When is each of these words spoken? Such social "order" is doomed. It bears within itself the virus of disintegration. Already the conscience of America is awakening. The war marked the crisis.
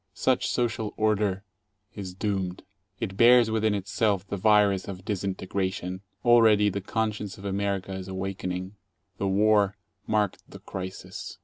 Such 0.15 0.49
social 0.49 0.95
"order" 0.97 1.43
is 1.93 2.15
doomed. 2.15 2.63
It 2.99 3.17
bears 3.17 3.51
within 3.51 3.75
itself 3.75 4.27
the 4.27 4.35
virus 4.35 4.87
of 4.87 5.05
disintegration. 5.05 6.01
Already 6.25 6.69
the 6.69 6.81
conscience 6.81 7.37
of 7.37 7.45
America 7.45 7.93
is 7.93 8.07
awakening. 8.07 8.73
The 9.19 9.27
war 9.27 9.77
marked 10.07 10.41
the 10.49 10.57
crisis. 10.57 11.37